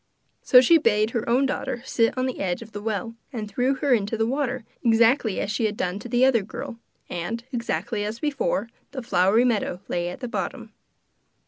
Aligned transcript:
So 0.41 0.61
she 0.61 0.79
bade 0.79 1.11
her 1.11 1.29
own 1.29 1.45
daughter 1.45 1.83
sit 1.85 2.17
on 2.17 2.25
the 2.25 2.39
edge 2.39 2.63
of 2.63 2.71
the 2.71 2.81
well, 2.81 3.13
and 3.31 3.47
threw 3.47 3.75
her 3.75 3.93
into 3.93 4.17
the 4.17 4.25
water, 4.25 4.63
exactly 4.83 5.39
as 5.39 5.51
she 5.51 5.65
had 5.65 5.77
done 5.77 5.99
to 5.99 6.09
the 6.09 6.25
other 6.25 6.41
girl; 6.41 6.79
and, 7.07 7.43
exactly 7.51 8.03
as 8.03 8.17
before, 8.17 8.67
the 8.93 9.03
flowery 9.03 9.45
meadow 9.45 9.79
lay 9.87 10.09
at 10.09 10.19
the 10.19 10.27
bottom. 10.27 10.73